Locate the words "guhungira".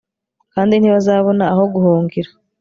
1.73-2.29